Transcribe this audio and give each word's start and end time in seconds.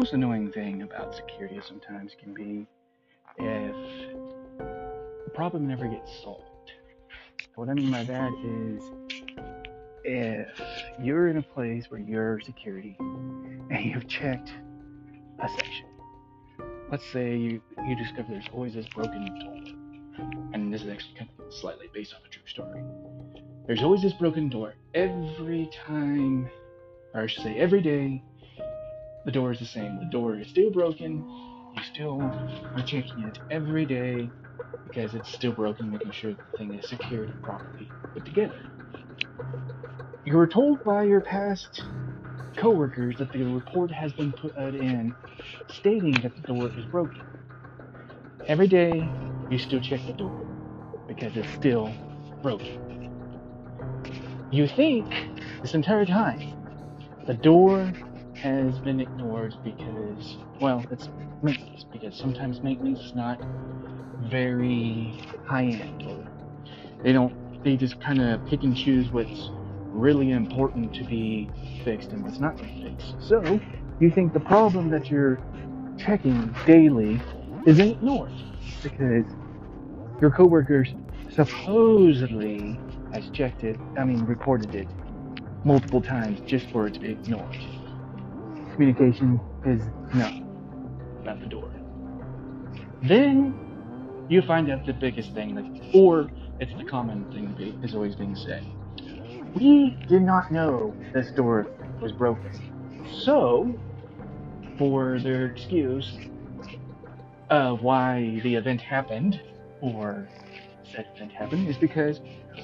most 0.00 0.14
annoying 0.14 0.50
thing 0.50 0.80
about 0.80 1.14
security 1.14 1.60
sometimes 1.62 2.12
can 2.18 2.32
be 2.32 2.66
if 3.36 3.74
the 4.58 5.30
problem 5.34 5.68
never 5.68 5.86
gets 5.86 6.10
solved. 6.22 6.72
What 7.54 7.68
I 7.68 7.74
mean 7.74 7.90
by 7.90 8.04
that 8.04 8.32
is 8.42 8.82
if 10.02 10.48
you're 11.02 11.28
in 11.28 11.36
a 11.36 11.42
place 11.42 11.90
where 11.90 12.00
you're 12.00 12.40
security 12.40 12.96
and 12.98 13.84
you've 13.84 14.08
checked 14.08 14.54
a 15.38 15.48
section, 15.50 15.88
let's 16.90 17.04
say 17.12 17.36
you, 17.36 17.60
you 17.86 17.94
discover 17.94 18.28
there's 18.30 18.48
always 18.54 18.72
this 18.72 18.86
broken 18.94 19.26
door, 19.38 20.30
and 20.54 20.72
this 20.72 20.80
is 20.80 20.88
actually 20.88 21.18
kind 21.18 21.30
of 21.38 21.52
slightly 21.52 21.90
based 21.92 22.14
off 22.14 22.20
a 22.24 22.30
true 22.30 22.46
story. 22.46 22.82
There's 23.66 23.82
always 23.82 24.00
this 24.00 24.14
broken 24.14 24.48
door 24.48 24.76
every 24.94 25.68
time, 25.86 26.48
or 27.12 27.20
I 27.20 27.26
should 27.26 27.42
say 27.42 27.58
every 27.58 27.82
day, 27.82 28.22
the 29.30 29.34
door 29.38 29.52
is 29.52 29.60
the 29.60 29.64
same. 29.64 29.96
The 30.00 30.10
door 30.10 30.34
is 30.40 30.48
still 30.48 30.72
broken. 30.72 31.24
You 31.76 31.82
still 31.94 32.20
are 32.20 32.82
checking 32.82 33.28
it 33.28 33.38
every 33.48 33.86
day 33.86 34.28
because 34.82 35.14
it's 35.14 35.32
still 35.32 35.52
broken, 35.52 35.88
making 35.88 36.10
sure 36.10 36.32
the 36.32 36.58
thing 36.58 36.74
is 36.74 36.88
secured 36.88 37.28
and 37.28 37.40
properly 37.40 37.92
put 38.12 38.24
together. 38.24 38.58
You 40.24 40.36
were 40.36 40.48
told 40.48 40.82
by 40.82 41.04
your 41.04 41.20
past 41.20 41.80
coworkers 42.56 43.18
that 43.18 43.30
the 43.30 43.44
report 43.44 43.92
has 43.92 44.12
been 44.14 44.32
put 44.32 44.56
in 44.56 45.14
stating 45.68 46.14
that 46.22 46.34
the 46.34 46.42
door 46.42 46.68
is 46.76 46.84
broken. 46.86 47.22
Every 48.48 48.66
day, 48.66 49.08
you 49.48 49.58
still 49.58 49.80
check 49.80 50.04
the 50.08 50.12
door 50.12 51.04
because 51.06 51.36
it's 51.36 51.52
still 51.54 51.94
broken. 52.42 53.06
You 54.50 54.66
think 54.66 55.06
this 55.62 55.74
entire 55.74 56.04
time 56.04 56.56
the 57.28 57.34
door 57.34 57.92
has 58.40 58.78
been 58.78 59.00
ignored 59.00 59.54
because, 59.62 60.38
well, 60.60 60.82
it's 60.90 61.10
maintenance, 61.42 61.84
because 61.92 62.16
sometimes 62.16 62.62
maintenance 62.62 63.00
is 63.00 63.14
not 63.14 63.38
very 64.18 65.20
high 65.46 65.64
end, 65.64 66.26
they 67.02 67.12
don't, 67.12 67.62
they 67.62 67.76
just 67.76 68.00
kind 68.00 68.20
of 68.22 68.44
pick 68.46 68.62
and 68.62 68.74
choose 68.74 69.10
what's 69.10 69.50
really 69.92 70.30
important 70.30 70.94
to 70.94 71.04
be 71.04 71.50
fixed 71.84 72.12
and 72.12 72.24
what's 72.24 72.40
not 72.40 72.56
be 72.56 72.82
fixed. 72.82 73.14
So, 73.20 73.60
you 73.98 74.10
think 74.10 74.32
the 74.32 74.40
problem 74.40 74.88
that 74.90 75.10
you're 75.10 75.38
checking 75.98 76.54
daily 76.66 77.20
is 77.66 77.78
ignored 77.78 78.32
because 78.82 79.26
your 80.18 80.30
coworkers 80.30 80.94
supposedly 81.30 82.80
has 83.12 83.28
checked 83.30 83.64
it, 83.64 83.78
I 83.98 84.04
mean, 84.04 84.24
reported 84.24 84.74
it 84.74 84.88
multiple 85.62 86.00
times 86.00 86.40
just 86.46 86.70
for 86.70 86.86
it 86.86 86.94
to 86.94 87.00
be 87.00 87.10
ignored 87.10 87.54
communication 88.74 89.40
is 89.66 89.82
no, 90.14 90.30
not 91.24 91.40
the 91.40 91.46
door. 91.46 91.70
Then 93.02 94.26
you 94.28 94.42
find 94.42 94.70
out 94.70 94.86
the 94.86 94.92
biggest 94.92 95.32
thing, 95.34 95.54
that, 95.54 95.94
or 95.94 96.30
it's 96.60 96.72
the 96.76 96.84
common 96.84 97.24
thing 97.32 97.54
that 97.58 97.84
is 97.84 97.94
always 97.94 98.14
being 98.14 98.36
said. 98.36 98.64
We 99.54 99.96
did 100.08 100.22
not 100.22 100.52
know 100.52 100.94
this 101.12 101.30
door 101.32 101.66
was 102.00 102.12
broken. 102.12 102.50
So, 103.22 103.74
for 104.78 105.18
their 105.18 105.46
excuse 105.46 106.16
of 107.48 107.82
why 107.82 108.40
the 108.42 108.54
event 108.54 108.80
happened, 108.80 109.40
or 109.80 110.28
said 110.84 111.06
event 111.16 111.32
happened, 111.32 111.68
is 111.68 111.76
because 111.76 112.20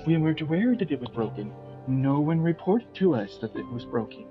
we 0.06 0.16
weren't 0.16 0.40
aware 0.40 0.76
that 0.76 0.90
it 0.92 1.00
was 1.00 1.08
broken. 1.08 1.52
No 1.88 2.20
one 2.20 2.40
reported 2.40 2.94
to 2.96 3.14
us 3.14 3.38
that 3.40 3.56
it 3.56 3.66
was 3.72 3.84
broken. 3.84 4.26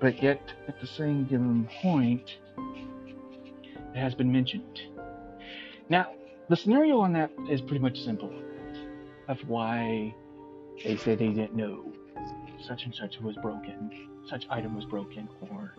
But 0.00 0.22
yet, 0.22 0.40
at 0.68 0.80
the 0.80 0.86
same 0.86 1.24
given 1.24 1.68
point, 1.82 2.38
it 3.94 3.98
has 3.98 4.14
been 4.14 4.30
mentioned. 4.30 4.80
Now, 5.88 6.12
the 6.48 6.56
scenario 6.56 7.00
on 7.00 7.12
that 7.14 7.30
is 7.50 7.60
pretty 7.60 7.80
much 7.80 8.00
simple 8.00 8.32
of 9.26 9.38
why 9.48 10.14
they 10.84 10.96
say 10.96 11.16
they 11.16 11.28
didn't 11.28 11.56
know 11.56 11.92
such 12.66 12.84
and 12.84 12.94
such 12.94 13.20
was 13.20 13.36
broken, 13.36 13.90
such 14.28 14.46
item 14.50 14.76
was 14.76 14.84
broken, 14.84 15.28
or 15.50 15.74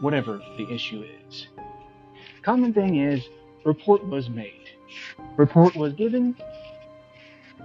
whatever 0.00 0.40
the 0.56 0.70
issue 0.72 1.04
is. 1.28 1.48
Common 2.42 2.72
thing 2.72 2.96
is, 2.96 3.22
report 3.64 4.06
was 4.06 4.28
made. 4.28 4.68
Report 5.36 5.74
was 5.76 5.92
given. 5.94 6.36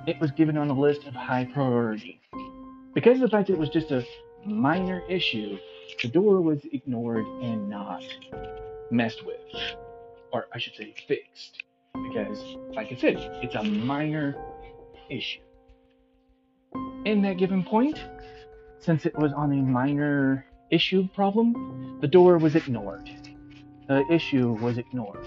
It 0.08 0.20
was 0.20 0.32
given 0.32 0.58
on 0.58 0.70
a 0.70 0.78
list 0.80 1.06
of 1.06 1.14
high 1.14 1.46
priority. 1.46 2.20
Because 2.94 3.16
of 3.16 3.22
the 3.22 3.30
fact 3.30 3.50
it 3.50 3.58
was 3.58 3.70
just 3.70 3.92
a 3.92 4.06
minor 4.46 5.02
issue, 5.10 5.58
the 6.02 6.08
door 6.08 6.42
was 6.42 6.60
ignored 6.72 7.26
and 7.42 7.70
not 7.70 8.04
messed 8.92 9.26
with. 9.26 9.40
Or 10.32 10.48
I 10.54 10.60
should 10.60 10.76
say 10.76 10.94
fixed. 11.08 11.64
Because, 11.94 12.58
like 12.74 12.92
I 12.92 12.96
said, 12.96 13.16
it's 13.42 13.56
a 13.56 13.64
minor 13.64 14.36
issue. 15.10 15.40
In 17.06 17.22
that 17.22 17.38
given 17.38 17.64
point, 17.64 18.04
since 18.80 19.06
it 19.06 19.18
was 19.18 19.32
on 19.34 19.52
a 19.52 19.62
minor 19.62 20.46
issue 20.72 21.08
problem, 21.16 22.00
the 22.02 22.08
door 22.08 22.38
was 22.38 22.56
ignored. 22.56 23.10
The 23.88 24.04
issue 24.12 24.58
was 24.62 24.78
ignored. 24.78 25.26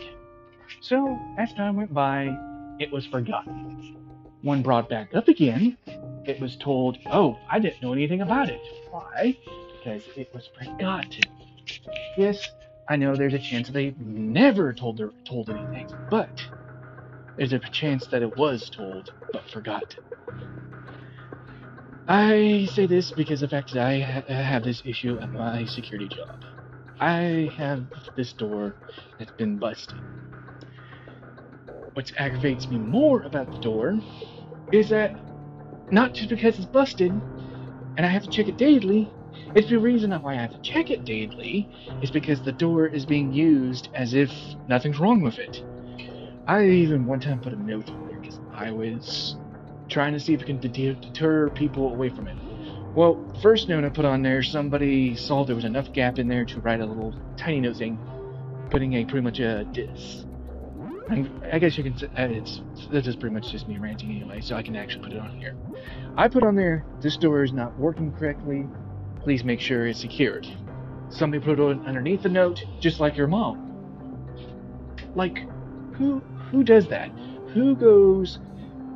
So, 0.81 1.19
as 1.39 1.53
time 1.55 1.77
went 1.77 1.95
by, 1.95 2.37
it 2.79 2.93
was 2.93 3.07
forgotten. 3.07 3.97
When 4.43 4.63
brought 4.63 4.89
back 4.89 5.15
up 5.15 5.29
again, 5.29 5.77
it 6.27 6.41
was 6.41 6.57
told, 6.57 6.99
oh, 7.07 7.39
I 7.51 7.59
didn't 7.59 7.83
know 7.83 7.93
anything 7.93 8.21
about 8.21 8.51
it. 8.51 8.61
Why? 8.91 9.37
Because 9.79 10.03
it 10.17 10.29
was 10.35 10.49
forgotten. 10.59 11.27
Yes, 12.17 12.51
I 12.89 12.97
know 12.97 13.15
there's 13.17 13.35
a 13.35 13.39
chance 13.39 13.69
they 13.69 13.95
never 13.99 14.73
told 14.73 14.99
their, 14.99 15.11
told 15.27 15.51
anything, 15.51 15.89
but 16.11 16.31
there's 17.37 17.53
a 17.53 17.61
chance 17.73 18.07
that 18.09 18.23
it 18.23 18.37
was 18.37 18.69
told 18.71 19.11
but 19.33 19.49
forgotten. 19.51 20.03
I 22.09 22.67
say 22.73 22.87
this 22.87 23.13
because 23.13 23.41
the 23.41 23.49
fact 23.49 23.73
that 23.75 23.87
I 23.87 24.01
ha- 24.01 24.33
have 24.33 24.65
this 24.65 24.83
issue 24.85 25.19
at 25.21 25.33
my 25.33 25.65
security 25.67 26.09
job. 26.09 26.41
I 27.01 27.53
have 27.57 27.85
this 28.17 28.33
door 28.33 28.75
that's 29.19 29.31
been 29.33 29.59
busted. 29.59 30.01
What 31.93 32.11
aggravates 32.19 32.71
me 32.71 32.79
more 32.79 33.23
about 33.23 33.53
the 33.53 33.61
door 33.61 33.99
is 34.73 34.89
that 34.89 35.15
not 35.93 36.15
just 36.15 36.31
because 36.31 36.57
it's 36.59 36.67
busted 36.67 37.13
and 37.97 38.07
I 38.07 38.09
have 38.09 38.23
to 38.23 38.31
check 38.31 38.49
it 38.49 38.57
daily, 38.57 39.13
it's 39.55 39.69
the 39.69 39.79
reason 39.79 40.13
why 40.13 40.35
I 40.35 40.37
have 40.37 40.53
to 40.53 40.61
check 40.61 40.91
it 40.91 41.05
daily 41.05 41.69
is 42.03 42.11
because 42.11 42.43
the 42.43 42.53
door 42.53 42.87
is 42.87 43.07
being 43.07 43.33
used 43.33 43.89
as 43.95 44.15
if 44.15 44.31
nothing's 44.69 44.99
wrong 44.99 45.21
with 45.21 45.39
it. 45.39 45.63
I 46.47 46.65
even 46.65 47.07
one 47.07 47.21
time 47.21 47.41
put 47.41 47.53
a 47.53 47.57
note 47.57 47.91
on 47.91 48.09
there 48.09 48.19
because 48.19 48.41
I 48.55 48.71
was 48.71 49.37
trying 49.89 50.13
to 50.13 50.21
see 50.21 50.35
if 50.35 50.43
it 50.43 50.47
can 50.47 50.59
deter, 50.61 51.51
people 51.51 51.93
away 51.93 52.09
from 52.09 52.27
it. 52.27 52.37
Well, 52.95 53.23
first 53.43 53.69
note 53.69 53.85
I 53.85 53.91
put 53.91 54.05
on 54.05 54.23
there, 54.23 54.43
somebody 54.43 55.15
saw 55.15 55.45
there 55.45 55.55
was 55.57 55.65
enough 55.65 55.93
gap 55.93 56.19
in 56.19 56.29
there 56.29 56.45
to 56.47 56.61
write 56.61 56.81
a 56.81 56.87
little 56.87 57.15
tiny 57.37 57.61
note 57.61 57.77
saying, 57.77 57.99
putting 58.71 58.95
a 58.95 59.05
pretty 59.05 59.23
much 59.23 59.39
a 59.41 59.65
dis. 59.65 60.25
I 61.11 61.59
guess 61.59 61.79
you 61.79 61.85
can. 61.85 61.95
Uh, 61.95 62.29
it's 62.31 62.61
this 62.91 63.07
is 63.07 63.17
pretty 63.17 63.35
much 63.35 63.51
just 63.51 63.67
me 63.67 63.79
ranting 63.79 64.11
anyway, 64.11 64.43
so 64.43 64.57
I 64.57 64.63
can 64.63 64.77
actually 64.77 65.05
put 65.05 65.13
it 65.13 65.19
on 65.19 65.39
here. 65.39 65.57
I 66.17 66.29
put 66.29 66.43
on 66.43 66.55
there 66.55 66.85
this 67.01 67.17
door 67.17 67.43
is 67.43 67.53
not 67.53 67.79
working 67.79 68.13
correctly. 68.13 68.67
Please 69.29 69.45
make 69.45 69.61
sure 69.61 69.87
it's 69.87 70.01
secured. 70.01 70.49
Somebody 71.11 71.45
put 71.45 71.61
it 71.61 71.79
underneath 71.85 72.23
the 72.23 72.31
note, 72.31 72.65
just 72.81 72.99
like 72.99 73.15
your 73.15 73.27
mom. 73.27 73.59
Like, 75.15 75.47
who 75.97 76.21
who 76.51 76.65
does 76.65 76.89
that? 76.89 77.11
Who 77.53 77.77
goes 77.77 78.39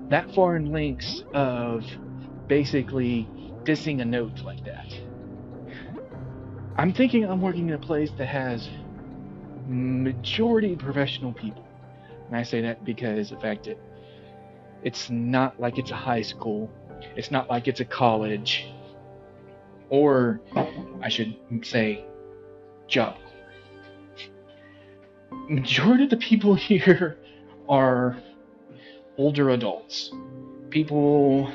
that 0.08 0.34
far 0.34 0.56
in 0.56 0.72
lengths 0.72 1.22
of 1.34 1.84
basically 2.48 3.28
dissing 3.64 4.00
a 4.00 4.06
note 4.06 4.40
like 4.42 4.64
that? 4.64 4.98
I'm 6.78 6.94
thinking 6.94 7.26
I'm 7.26 7.42
working 7.42 7.68
in 7.68 7.74
a 7.74 7.78
place 7.78 8.10
that 8.16 8.24
has 8.24 8.70
majority 9.68 10.76
professional 10.76 11.34
people. 11.34 11.66
And 12.28 12.34
I 12.34 12.42
say 12.42 12.62
that 12.62 12.86
because 12.86 13.28
the 13.28 13.36
fact 13.36 13.64
that 13.64 13.78
it's 14.82 15.10
not 15.10 15.60
like 15.60 15.76
it's 15.76 15.90
a 15.90 15.94
high 15.94 16.22
school, 16.22 16.70
it's 17.16 17.30
not 17.30 17.50
like 17.50 17.68
it's 17.68 17.80
a 17.80 17.84
college, 17.84 18.66
or 19.92 20.40
I 21.02 21.10
should 21.10 21.36
say, 21.62 22.02
job. 22.88 23.18
Majority 25.50 26.04
of 26.04 26.10
the 26.10 26.16
people 26.16 26.54
here 26.70 27.18
are 27.68 28.16
older 29.18 29.50
adults, 29.50 30.10
people 30.70 31.52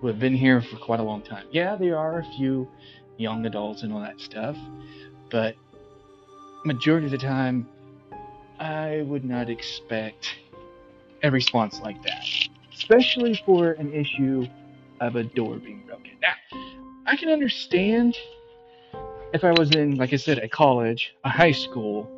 who 0.00 0.08
have 0.08 0.18
been 0.18 0.34
here 0.34 0.60
for 0.60 0.76
quite 0.76 0.98
a 0.98 1.04
long 1.04 1.22
time. 1.22 1.46
Yeah, 1.52 1.76
there 1.76 1.96
are 1.96 2.18
a 2.18 2.24
few 2.36 2.68
young 3.16 3.46
adults 3.46 3.84
and 3.84 3.92
all 3.92 4.00
that 4.00 4.20
stuff, 4.20 4.56
but 5.30 5.54
majority 6.64 7.06
of 7.06 7.12
the 7.12 7.18
time, 7.18 7.68
I 8.58 9.02
would 9.06 9.24
not 9.24 9.48
expect 9.48 10.34
a 11.22 11.30
response 11.30 11.80
like 11.80 12.02
that, 12.02 12.24
especially 12.74 13.40
for 13.46 13.70
an 13.72 13.92
issue 13.92 14.48
of 15.00 15.14
a 15.14 15.22
door 15.22 15.58
being 15.58 15.84
broken. 15.86 16.12
Now, 16.20 16.34
I 17.06 17.16
can 17.16 17.28
understand 17.28 18.16
if 19.34 19.44
I 19.44 19.50
was 19.52 19.70
in, 19.72 19.96
like 19.96 20.12
I 20.12 20.16
said, 20.16 20.38
a 20.38 20.48
college, 20.48 21.14
a 21.24 21.28
high 21.28 21.52
school, 21.52 22.08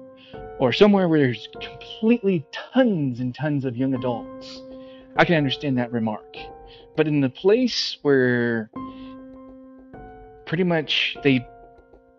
or 0.60 0.72
somewhere 0.72 1.08
where 1.08 1.18
there's 1.18 1.48
completely 1.60 2.46
tons 2.52 3.18
and 3.18 3.34
tons 3.34 3.64
of 3.64 3.76
young 3.76 3.94
adults, 3.94 4.62
I 5.16 5.24
can 5.24 5.34
understand 5.34 5.76
that 5.78 5.90
remark. 5.90 6.36
But 6.96 7.08
in 7.08 7.20
the 7.20 7.28
place 7.28 7.98
where 8.02 8.70
pretty 10.46 10.64
much 10.64 11.16
they 11.24 11.44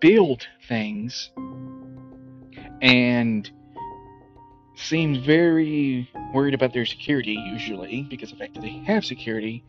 build 0.01 0.45
things 0.67 1.31
and 2.81 3.49
seem 4.75 5.23
very 5.23 6.09
worried 6.33 6.53
about 6.53 6.73
their 6.73 6.85
security 6.85 7.33
usually 7.33 8.03
because 8.09 8.31
the 8.31 8.35
fact 8.35 8.55
that 8.55 8.61
they 8.61 8.77
have 8.85 9.05
security 9.05 9.63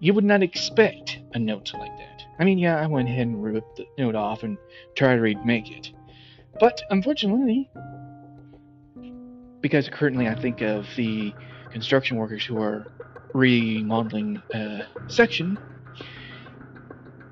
you 0.00 0.12
would 0.14 0.24
not 0.24 0.42
expect 0.42 1.18
a 1.34 1.38
note 1.38 1.72
like 1.74 1.96
that 1.98 2.22
i 2.38 2.44
mean 2.44 2.58
yeah 2.58 2.76
i 2.80 2.86
went 2.86 3.08
ahead 3.08 3.26
and 3.26 3.42
ripped 3.42 3.76
the 3.76 3.86
note 3.98 4.14
off 4.14 4.42
and 4.42 4.58
tried 4.96 5.16
to 5.16 5.20
remake 5.20 5.70
it 5.70 5.90
but 6.58 6.80
unfortunately 6.90 7.68
because 9.60 9.88
currently 9.88 10.28
i 10.28 10.34
think 10.34 10.60
of 10.60 10.86
the 10.96 11.32
construction 11.70 12.16
workers 12.16 12.44
who 12.44 12.60
are 12.60 12.86
remodeling 13.34 14.42
a 14.54 14.82
section 15.08 15.58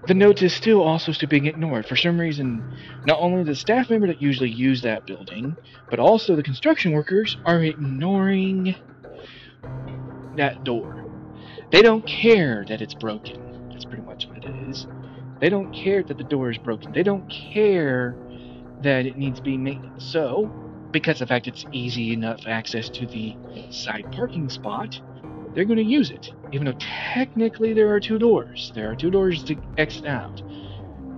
the 0.07 0.15
note 0.15 0.43
is 0.43 0.53
still 0.53 0.83
also 0.83 1.13
still 1.13 1.29
being 1.29 1.47
ignored. 1.47 1.87
For 1.87 1.97
some 1.97 2.21
reason, 2.21 2.63
not 3.07 3.19
only 3.21 3.43
the 3.43 3.55
staff 3.55 3.89
member 3.89 4.07
that 4.09 4.21
usually 4.21 4.51
use 4.51 4.83
that 4.83 5.07
building, 5.07 5.57
but 5.89 5.99
also 5.99 6.37
the 6.37 6.43
construction 6.43 6.93
workers 6.93 7.39
are 7.47 7.63
ignoring 7.63 8.75
that 10.37 10.63
door. 10.65 11.04
They 11.71 11.83
don't 11.83 12.07
care 12.07 12.65
that 12.69 12.81
it's 12.81 12.95
broken. 12.95 13.69
That's 13.71 13.85
pretty 13.85 14.03
much 14.03 14.29
what 14.29 14.45
it 14.45 14.69
is. 14.69 14.87
They 15.41 15.49
don't 15.49 15.73
care 15.73 16.03
that 16.03 16.19
the 16.19 16.25
door 16.25 16.51
is 16.51 16.59
broken. 16.59 16.93
They 16.93 17.03
don't 17.03 17.29
care 17.29 18.17
that 18.83 19.07
it 19.07 19.17
needs 19.17 19.39
to 19.39 19.43
be 19.43 19.57
made. 19.57 19.83
So, 19.99 20.47
because 20.91 21.21
of 21.21 21.29
the 21.29 21.35
fact 21.35 21.49
it's 21.49 21.65
easy 21.73 22.13
enough 22.13 22.47
access 22.47 22.89
to 22.91 23.07
the 23.07 23.37
side 23.71 24.07
parking 24.13 24.49
spot, 24.49 25.01
they're 25.55 25.65
going 25.65 25.79
to 25.79 25.85
use 25.85 26.11
it, 26.11 26.33
even 26.53 26.67
though 26.67 26.77
technically 26.79 27.73
there 27.73 27.93
are 27.93 28.01
two 28.01 28.19
doors. 28.19 28.73
There 28.75 28.91
are 28.91 28.97
two 28.97 29.11
doors 29.11 29.43
to 29.45 29.57
exit 29.79 30.07
out. 30.07 30.43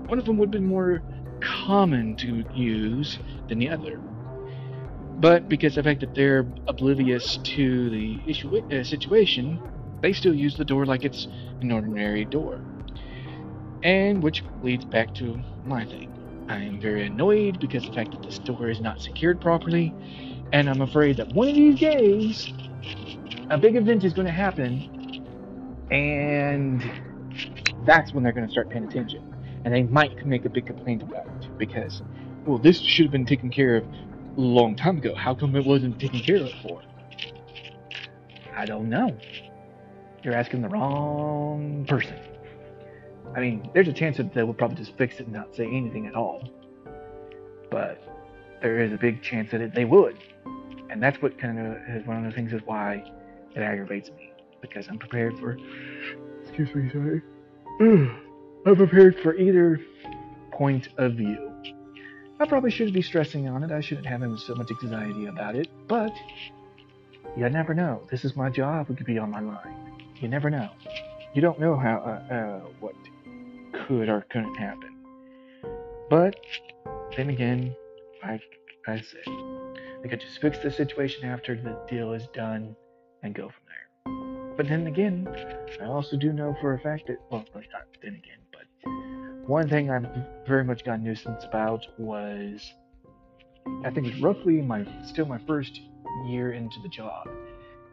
One 0.06 0.18
of 0.18 0.24
them 0.24 0.38
would 0.38 0.50
been 0.50 0.66
more 0.66 1.02
common 1.40 2.16
to 2.16 2.44
use 2.54 3.18
than 3.48 3.58
the 3.58 3.68
other. 3.68 4.00
But 5.18 5.48
because 5.48 5.76
of 5.76 5.84
the 5.84 5.90
fact 5.90 6.00
that 6.00 6.14
they're 6.14 6.46
oblivious 6.66 7.38
to 7.38 7.90
the 7.90 8.20
issue, 8.26 8.58
uh, 8.70 8.84
situation, 8.84 9.60
they 10.02 10.12
still 10.12 10.34
use 10.34 10.56
the 10.56 10.64
door 10.64 10.86
like 10.86 11.04
it's 11.04 11.28
an 11.60 11.72
ordinary 11.72 12.24
door. 12.24 12.60
And 13.82 14.22
which 14.22 14.42
leads 14.62 14.84
back 14.84 15.14
to 15.16 15.40
my 15.64 15.84
thing. 15.84 16.12
I 16.48 16.58
am 16.58 16.80
very 16.80 17.06
annoyed 17.06 17.60
because 17.60 17.84
the 17.84 17.92
fact 17.92 18.12
that 18.12 18.22
this 18.22 18.38
door 18.38 18.68
is 18.68 18.80
not 18.80 19.00
secured 19.00 19.40
properly, 19.40 19.92
and 20.52 20.68
I'm 20.68 20.80
afraid 20.80 21.16
that 21.16 21.32
one 21.32 21.48
of 21.48 21.54
these 21.54 21.78
days 21.78 22.52
a 23.50 23.58
big 23.58 23.76
event 23.76 24.04
is 24.04 24.12
going 24.12 24.26
to 24.26 24.32
happen, 24.32 25.24
and 25.90 26.82
that's 27.84 28.12
when 28.12 28.22
they're 28.22 28.32
going 28.32 28.46
to 28.46 28.52
start 28.52 28.70
paying 28.70 28.84
attention. 28.84 29.34
And 29.64 29.74
they 29.74 29.82
might 29.82 30.24
make 30.24 30.44
a 30.44 30.48
big 30.48 30.66
complaint 30.66 31.02
about 31.02 31.26
it 31.26 31.58
because, 31.58 32.02
well, 32.44 32.58
this 32.58 32.80
should 32.80 33.06
have 33.06 33.12
been 33.12 33.26
taken 33.26 33.50
care 33.50 33.76
of 33.76 33.84
a 33.84 34.40
long 34.40 34.76
time 34.76 34.98
ago. 34.98 35.14
How 35.14 35.34
come 35.34 35.56
it 35.56 35.66
wasn't 35.66 35.98
taken 35.98 36.20
care 36.20 36.36
of 36.36 36.44
before? 36.44 36.82
I 38.54 38.64
don't 38.64 38.88
know. 38.88 39.16
You're 40.26 40.34
asking 40.34 40.62
the 40.62 40.68
wrong 40.68 41.86
person. 41.88 42.18
I 43.36 43.38
mean, 43.38 43.70
there's 43.72 43.86
a 43.86 43.92
chance 43.92 44.16
that 44.16 44.34
they 44.34 44.42
will 44.42 44.54
probably 44.54 44.76
just 44.76 44.98
fix 44.98 45.20
it 45.20 45.26
and 45.26 45.32
not 45.32 45.54
say 45.54 45.66
anything 45.66 46.08
at 46.08 46.16
all. 46.16 46.50
But 47.70 48.02
there 48.60 48.80
is 48.80 48.92
a 48.92 48.96
big 48.96 49.22
chance 49.22 49.52
that 49.52 49.60
it, 49.60 49.72
they 49.72 49.84
would. 49.84 50.18
And 50.90 51.00
that's 51.00 51.22
what 51.22 51.38
kind 51.38 51.60
of 51.60 51.76
is 51.88 52.04
one 52.08 52.16
of 52.16 52.24
the 52.24 52.32
things 52.32 52.52
is 52.52 52.60
why 52.64 53.04
it 53.54 53.60
aggravates 53.60 54.10
me 54.10 54.32
because 54.60 54.88
I'm 54.88 54.98
prepared 54.98 55.38
for. 55.38 55.56
Excuse 56.42 56.74
me, 56.74 56.90
sorry. 56.90 57.22
I'm 58.66 58.74
prepared 58.74 59.20
for 59.20 59.36
either 59.36 59.80
point 60.50 60.88
of 60.98 61.12
view. 61.12 61.52
I 62.40 62.46
probably 62.46 62.72
shouldn't 62.72 62.94
be 62.94 63.02
stressing 63.02 63.48
on 63.48 63.62
it. 63.62 63.70
I 63.70 63.80
shouldn't 63.80 64.08
have 64.08 64.22
so 64.40 64.56
much 64.56 64.72
anxiety 64.82 65.26
about 65.26 65.54
it. 65.54 65.68
But 65.86 66.10
you 67.36 67.48
never 67.48 67.74
know. 67.74 68.02
This 68.10 68.24
is 68.24 68.34
my 68.34 68.50
job. 68.50 68.90
It 68.90 68.96
could 68.96 69.06
be 69.06 69.20
on 69.20 69.30
my 69.30 69.40
line. 69.40 69.85
You 70.20 70.28
never 70.28 70.50
know. 70.50 70.70
You 71.34 71.42
don't 71.42 71.60
know 71.60 71.76
how 71.76 71.96
uh, 72.30 72.34
uh, 72.34 72.60
what 72.80 72.94
could 73.86 74.08
or 74.08 74.24
couldn't 74.30 74.54
happen. 74.56 74.96
But 76.08 76.36
then 77.16 77.30
again, 77.30 77.74
like 78.22 78.42
I 78.86 79.00
said, 79.00 79.32
I 80.04 80.08
could 80.08 80.20
just 80.20 80.40
fix 80.40 80.58
the 80.60 80.70
situation 80.70 81.28
after 81.28 81.54
the 81.54 81.78
deal 81.88 82.12
is 82.12 82.26
done 82.28 82.74
and 83.22 83.34
go 83.34 83.48
from 83.48 83.64
there. 83.66 84.56
But 84.56 84.68
then 84.68 84.86
again, 84.86 85.28
I 85.82 85.84
also 85.84 86.16
do 86.16 86.32
know 86.32 86.56
for 86.60 86.74
a 86.74 86.80
fact 86.80 87.08
that, 87.08 87.18
well, 87.30 87.44
not 87.54 87.66
then 88.02 88.14
again, 88.14 88.38
but 88.52 88.90
one 89.46 89.68
thing 89.68 89.90
I've 89.90 90.06
very 90.46 90.64
much 90.64 90.84
got 90.84 91.00
nuisance 91.00 91.44
about 91.44 91.84
was, 91.98 92.72
I 93.84 93.90
think 93.90 94.14
roughly 94.22 94.62
my, 94.62 94.86
still 95.04 95.26
my 95.26 95.38
first 95.46 95.78
year 96.26 96.52
into 96.52 96.80
the 96.82 96.88
job, 96.88 97.28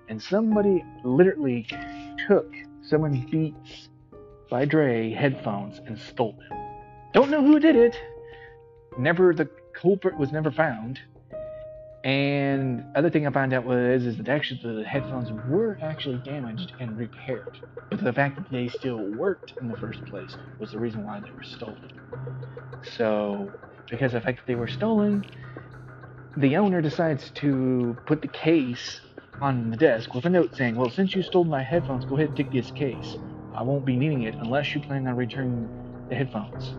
and 0.10 0.22
somebody 0.22 0.84
literally 1.04 1.68
took 2.28 2.52
someone 2.82 3.26
Beats 3.32 3.90
by 4.50 4.66
Dre 4.66 5.12
headphones 5.12 5.80
and 5.86 5.98
stole 5.98 6.34
them. 6.50 6.60
Don't 7.14 7.30
know 7.30 7.44
who 7.44 7.60
did 7.60 7.76
it. 7.76 7.96
Never, 8.98 9.34
the 9.34 9.50
culprit 9.74 10.18
was 10.18 10.32
never 10.32 10.52
found. 10.52 11.00
And 12.04 12.84
other 12.96 13.10
thing 13.10 13.26
I 13.26 13.32
found 13.32 13.54
out 13.54 13.64
was 13.64 14.06
is 14.06 14.18
that 14.18 14.28
actually 14.28 14.76
the 14.76 14.84
headphones 14.84 15.32
were 15.48 15.78
actually 15.82 16.18
damaged 16.18 16.74
and 16.80 16.98
repaired. 16.98 17.60
But 17.90 18.04
the 18.04 18.12
fact 18.12 18.36
that 18.36 18.52
they 18.52 18.68
still 18.68 18.98
worked 18.98 19.54
in 19.62 19.70
the 19.70 19.78
first 19.78 20.04
place 20.06 20.36
was 20.60 20.72
the 20.72 20.80
reason 20.80 21.06
why 21.06 21.22
they 21.22 21.32
were 21.32 21.44
stolen. 21.44 21.92
So 22.98 23.52
because 23.90 24.14
of 24.14 24.22
the 24.22 24.26
fact 24.26 24.40
that 24.40 24.48
they 24.48 24.56
were 24.56 24.68
stolen, 24.68 25.26
the 26.36 26.58
owner 26.58 26.82
decides 26.82 27.32
to 27.36 27.96
put 28.06 28.22
the 28.22 28.28
case 28.28 29.00
on 29.44 29.70
the 29.70 29.76
desk 29.76 30.14
with 30.14 30.26
a 30.26 30.30
note 30.30 30.56
saying, 30.56 30.74
Well, 30.74 30.90
since 30.90 31.14
you 31.14 31.22
stole 31.22 31.44
my 31.44 31.62
headphones, 31.62 32.06
go 32.06 32.16
ahead 32.16 32.30
and 32.30 32.38
take 32.38 32.52
this 32.52 32.72
case. 32.72 33.18
I 33.54 33.62
won't 33.62 33.86
be 33.86 33.98
needing 33.98 34.24
it 34.24 34.36
unless 34.36 34.74
you 34.74 34.80
plan 34.80 35.06
on 35.06 35.18
returning 35.18 35.68
the 36.08 36.16
headphones. 36.16 36.74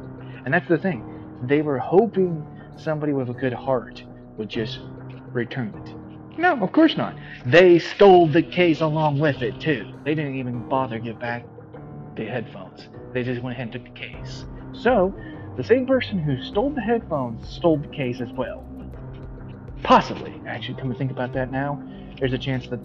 And 0.44 0.54
that's 0.54 0.66
the 0.66 0.78
thing. 0.78 1.04
They 1.42 1.60
were 1.60 1.78
hoping 1.78 2.44
somebody 2.76 3.12
with 3.12 3.28
a 3.28 3.34
good 3.34 3.52
heart 3.52 4.02
would 4.38 4.48
just 4.48 4.80
return 5.32 5.74
it. 5.84 6.38
No, 6.38 6.58
of 6.58 6.72
course 6.72 6.96
not. 6.96 7.14
They 7.44 7.78
stole 7.78 8.28
the 8.28 8.42
case 8.42 8.80
along 8.80 9.18
with 9.18 9.42
it, 9.42 9.60
too. 9.60 9.92
They 10.02 10.14
didn't 10.14 10.36
even 10.36 10.66
bother 10.66 10.98
to 10.98 11.04
give 11.04 11.20
back 11.20 11.44
the 12.16 12.24
headphones. 12.24 12.88
They 13.12 13.22
just 13.24 13.42
went 13.42 13.54
ahead 13.54 13.74
and 13.74 13.84
took 13.84 13.94
the 13.94 14.00
case. 14.00 14.46
So, 14.72 15.14
the 15.58 15.62
same 15.62 15.86
person 15.86 16.18
who 16.18 16.42
stole 16.42 16.70
the 16.70 16.80
headphones 16.80 17.46
stole 17.46 17.76
the 17.76 17.88
case 17.88 18.22
as 18.22 18.32
well. 18.32 18.64
Possibly. 19.84 20.40
Actually, 20.46 20.80
come 20.80 20.90
to 20.90 20.98
think 20.98 21.10
about 21.10 21.34
that 21.34 21.52
now, 21.52 21.80
there's 22.18 22.32
a 22.32 22.38
chance 22.38 22.66
that 22.68 22.80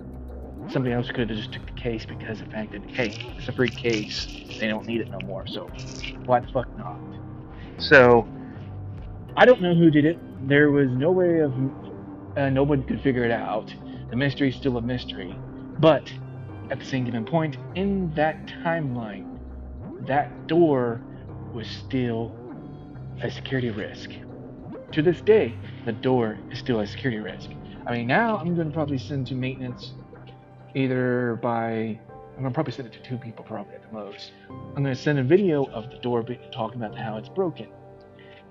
somebody 0.70 0.94
else 0.94 1.10
could 1.10 1.30
have 1.30 1.38
just 1.38 1.54
took 1.54 1.66
the 1.66 1.82
case 1.82 2.06
because 2.06 2.42
of 2.42 2.48
the 2.48 2.52
fact 2.52 2.74
that, 2.74 2.84
hey, 2.92 3.34
it's 3.38 3.48
a 3.48 3.54
free 3.54 3.70
case. 3.70 4.28
They 4.60 4.68
don't 4.68 4.86
need 4.86 5.02
it 5.02 5.10
no 5.10 5.20
more. 5.26 5.48
So, 5.48 5.68
why 6.26 6.42
the 6.42 6.48
fuck 6.48 6.68
not? 6.78 7.00
So, 7.78 8.28
I 9.38 9.46
don't 9.46 9.62
know 9.62 9.74
who 9.74 9.90
did 9.90 10.04
it. 10.04 10.20
There 10.48 10.72
was 10.72 10.90
no 10.90 11.12
way 11.12 11.40
of 11.40 11.54
uh, 12.36 12.50
nobody 12.50 12.84
could 12.84 13.02
figure 13.02 13.24
it 13.24 13.32
out. 13.32 13.74
The 14.10 14.18
mystery 14.18 14.50
is 14.50 14.56
still 14.56 14.76
a 14.78 14.82
mystery. 14.82 15.34
But 15.80 16.12
at 16.70 16.80
the 16.80 16.86
same 16.86 17.06
given 17.06 17.26
point, 17.26 17.58
in 17.76 18.14
that 18.16 18.46
timeline, 18.48 19.40
that 20.06 20.48
door 20.48 21.02
was 21.54 21.68
still 21.68 22.36
a 23.24 23.32
security 23.32 23.70
risk. 23.70 24.12
To 24.94 25.04
this 25.04 25.22
day, 25.22 25.54
the 25.86 25.92
door 25.92 26.38
is 26.52 26.58
still 26.58 26.80
a 26.80 26.88
security 26.88 27.20
risk. 27.20 27.52
I 27.86 27.94
mean, 27.94 28.08
now 28.08 28.38
I'm 28.38 28.56
going 28.56 28.68
to 28.68 28.74
probably 28.74 28.98
send 28.98 29.28
to 29.28 29.36
maintenance 29.36 29.94
either 30.76 31.40
by. 31.42 32.00
I'm 32.36 32.44
going 32.44 32.52
to 32.52 32.56
probably 32.56 32.74
send 32.74 32.88
it 32.88 32.94
to 32.94 33.10
two 33.10 33.18
people, 33.18 33.44
probably 33.44 33.76
at 33.76 33.84
the 33.84 33.94
most. 33.94 34.32
I'm 34.50 34.84
going 34.84 34.96
to 34.96 34.96
send 34.96 35.20
a 35.20 35.24
video 35.24 35.66
of 35.66 35.92
the 35.92 35.98
door 35.98 36.26
talking 36.52 36.82
about 36.82 36.98
how 36.98 37.18
it's 37.18 37.30
broken. 37.30 37.68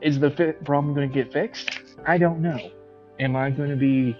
Is 0.00 0.20
the 0.20 0.30
problem 0.64 0.94
going 0.94 1.08
to 1.08 1.14
get 1.14 1.32
fixed? 1.32 1.70
I 2.06 2.18
don't 2.18 2.40
know. 2.40 2.70
Am 3.18 3.34
I 3.34 3.50
going 3.50 3.70
to 3.70 3.76
be 3.76 4.16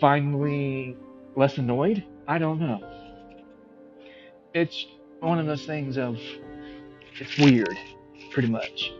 finally 0.00 0.96
less 1.36 1.58
annoyed? 1.58 2.04
I 2.26 2.38
don't 2.38 2.58
know. 2.58 2.82
It's 4.54 4.86
one 5.20 5.38
of 5.38 5.46
those 5.46 5.66
things 5.66 5.98
of 5.98 6.18
it's 7.20 7.38
weird, 7.38 7.78
pretty 8.30 8.48
much. 8.48 8.92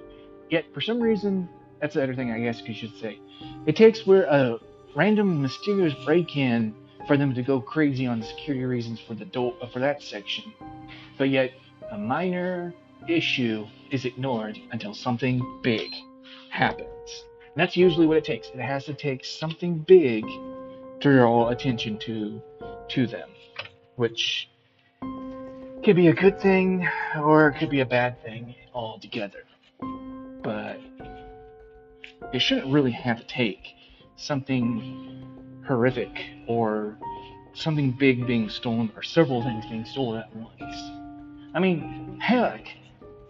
Yet 0.50 0.66
for 0.72 0.80
some 0.80 1.00
reason, 1.00 1.48
that's 1.82 1.94
the 1.94 2.02
other 2.02 2.14
thing 2.14 2.30
I 2.30 2.38
guess 2.38 2.62
you 2.64 2.74
should 2.74 2.96
say. 2.98 3.18
It 3.66 3.74
takes 3.74 4.06
where 4.06 4.22
a 4.22 4.58
random 4.94 5.42
mysterious 5.42 5.92
break-in 6.04 6.74
for 7.08 7.16
them 7.16 7.34
to 7.34 7.42
go 7.42 7.60
crazy 7.60 8.06
on 8.06 8.22
security 8.22 8.64
reasons 8.64 9.00
for 9.00 9.14
the 9.14 9.24
door 9.24 9.54
for 9.72 9.80
that 9.80 10.00
section, 10.00 10.44
but 11.18 11.28
yet 11.28 11.50
a 11.90 11.98
minor 11.98 12.72
issue 13.08 13.66
is 13.90 14.04
ignored 14.04 14.56
until 14.70 14.94
something 14.94 15.60
big 15.64 15.90
happens. 16.50 17.24
And 17.54 17.56
that's 17.56 17.76
usually 17.76 18.06
what 18.06 18.18
it 18.18 18.24
takes. 18.24 18.48
It 18.54 18.60
has 18.60 18.84
to 18.84 18.94
take 18.94 19.24
something 19.24 19.78
big 19.78 20.24
to 21.00 21.12
draw 21.18 21.48
attention 21.48 21.98
to 21.98 22.40
to 22.90 23.06
them, 23.08 23.28
which 23.96 24.48
could 25.82 25.96
be 25.96 26.06
a 26.06 26.14
good 26.14 26.40
thing 26.40 26.88
or 27.16 27.48
it 27.48 27.58
could 27.58 27.70
be 27.70 27.80
a 27.80 27.86
bad 27.86 28.22
thing 28.22 28.54
altogether. 28.72 29.42
But 30.42 30.78
it 32.32 32.40
shouldn't 32.40 32.72
really 32.72 32.92
have 32.92 33.18
to 33.18 33.26
take 33.26 33.74
something 34.16 35.62
horrific 35.66 36.24
or 36.46 36.96
something 37.54 37.92
big 37.92 38.26
being 38.26 38.48
stolen 38.48 38.90
or 38.96 39.02
several 39.02 39.42
things 39.42 39.64
being 39.66 39.84
stolen 39.84 40.20
at 40.20 40.34
once. 40.34 40.76
I 41.54 41.60
mean, 41.60 42.18
heck, 42.20 42.66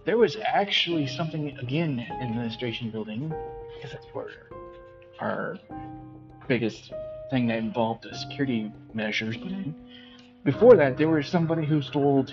there 0.04 0.16
was 0.16 0.36
actually 0.36 1.06
something 1.06 1.58
again 1.58 1.98
in 1.98 2.28
the 2.28 2.36
administration 2.36 2.90
building, 2.90 3.32
because 3.74 3.92
that's 3.92 4.06
where 4.12 4.28
our 5.20 5.58
biggest 6.48 6.92
thing 7.30 7.46
that 7.48 7.58
involved 7.58 8.04
the 8.04 8.16
security 8.16 8.70
measures. 8.94 9.36
Before 10.44 10.76
that, 10.76 10.96
there 10.96 11.08
was 11.08 11.26
somebody 11.26 11.66
who 11.66 11.82
stole 11.82 12.26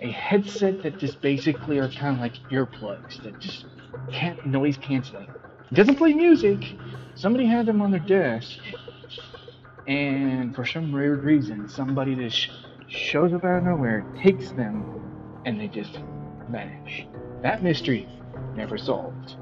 a 0.00 0.10
headset 0.10 0.82
that 0.82 0.98
just 0.98 1.20
basically 1.20 1.78
are 1.78 1.88
kind 1.88 2.16
of 2.16 2.20
like 2.20 2.34
earplugs 2.50 3.22
that 3.22 3.38
just 3.38 3.66
can't 4.10 4.44
noise 4.46 4.76
canceling. 4.76 5.28
Doesn't 5.72 5.96
play 5.96 6.12
music. 6.12 6.76
Somebody 7.14 7.46
had 7.46 7.66
them 7.66 7.80
on 7.80 7.90
their 7.90 8.00
desk, 8.00 8.58
and 9.86 10.54
for 10.54 10.64
some 10.64 10.92
weird 10.92 11.24
reason, 11.24 11.68
somebody 11.68 12.14
just 12.14 12.50
shows 12.88 13.32
up 13.32 13.44
out 13.44 13.58
of 13.58 13.64
nowhere, 13.64 14.04
takes 14.22 14.50
them, 14.52 15.02
and 15.44 15.60
they 15.60 15.68
just 15.68 15.98
vanish. 16.50 17.06
That 17.42 17.62
mystery 17.62 18.08
never 18.56 18.78
solved. 18.78 19.36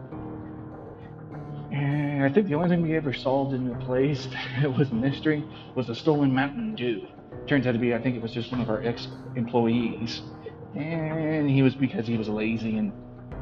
And 1.72 2.24
I 2.24 2.28
think 2.28 2.48
the 2.48 2.54
only 2.54 2.68
thing 2.68 2.82
we 2.82 2.96
ever 2.96 3.12
solved 3.12 3.54
in 3.54 3.68
the 3.68 3.74
place 3.76 4.28
that 4.60 4.76
was 4.76 4.90
a 4.90 4.94
mystery 4.94 5.44
was 5.74 5.88
a 5.88 5.94
stolen 5.94 6.34
Mountain 6.34 6.74
Dew. 6.74 7.06
Turns 7.46 7.66
out 7.66 7.72
to 7.72 7.78
be, 7.78 7.94
I 7.94 8.00
think 8.00 8.16
it 8.16 8.22
was 8.22 8.32
just 8.32 8.52
one 8.52 8.60
of 8.60 8.68
our 8.68 8.82
ex-employees, 8.82 10.22
and 10.74 11.48
he 11.48 11.62
was 11.62 11.74
because 11.74 12.06
he 12.06 12.16
was 12.16 12.28
lazy 12.28 12.76
and 12.76 12.92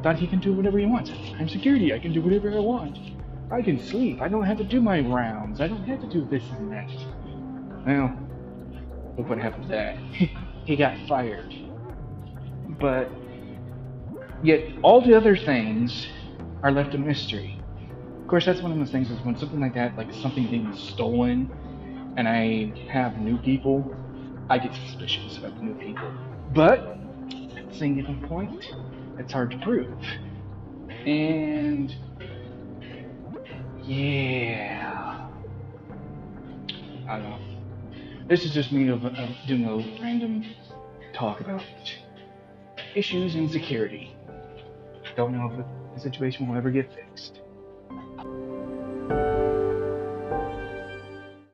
thought 0.03 0.17
he 0.17 0.27
can 0.27 0.41
do 0.41 0.53
whatever 0.53 0.79
he 0.79 0.87
wants. 0.87 1.11
I'm 1.39 1.49
security. 1.49 1.93
I 1.93 1.99
can 1.99 2.13
do 2.13 2.21
whatever 2.23 2.51
I 2.51 2.61
want. 2.61 2.99
I 3.51 3.63
can 3.63 3.79
sleep. 3.79 4.21
I 4.21 4.29
don't 4.29 4.45
have 4.45 4.59
to 4.59 4.65
do 4.65 4.81
my 4.81 5.01
rounds. 5.01 5.61
I 5.61 5.69
don't 5.69 5.85
have 5.85 6.01
to 6.01 6.09
do 6.09 6.25
this 6.27 6.45
and 6.59 6.73
that. 6.73 6.89
Well, 7.87 8.17
look 9.19 9.29
what 9.29 9.39
happened 9.39 9.65
to 9.65 9.69
that. 9.71 9.97
he 10.65 10.77
got 10.77 10.97
fired. 11.09 11.53
But 12.79 13.11
yet 14.43 14.61
all 14.83 15.01
the 15.01 15.15
other 15.15 15.37
things 15.37 16.07
are 16.63 16.71
left 16.71 16.95
a 16.95 16.99
mystery. 16.99 17.61
Of 18.23 18.29
course, 18.29 18.47
that's 18.47 18.63
one 18.63 18.71
of 18.71 18.79
those 18.79 18.91
things 18.91 19.11
is 19.11 19.21
when 19.25 19.37
something 19.37 19.61
like 19.61 19.75
that, 19.75 19.97
like 19.97 20.13
something 20.15 20.49
being 20.49 20.75
stolen, 20.77 21.51
and 22.17 22.29
I 22.29 22.73
have 22.89 23.19
new 23.19 23.39
people, 23.39 23.93
I 24.49 24.59
get 24.59 24.75
suspicious 24.75 25.39
of 25.39 25.61
new 25.61 25.75
people. 25.75 26.13
But 26.55 26.97
given 27.79 28.27
point, 28.29 28.67
it's 29.19 29.33
hard 29.33 29.51
to 29.53 29.59
prove. 29.59 29.99
And 31.07 31.95
yeah, 33.83 35.29
I 37.09 37.19
don't 37.19 37.31
know. 37.31 37.39
This 38.29 38.45
is 38.45 38.53
just 38.53 38.71
me 38.73 38.89
of, 38.89 39.05
of 39.05 39.31
doing 39.47 39.65
a 39.65 39.77
random 40.03 40.45
talk 41.13 41.41
about 41.41 41.63
issues 42.95 43.35
in 43.35 43.49
security. 43.49 44.15
Don't 45.17 45.33
know 45.33 45.51
if 45.51 45.95
the 45.95 46.01
situation 46.01 46.49
will 46.49 46.57
ever 46.57 46.71
get 46.71 46.93
fixed. 46.95 47.41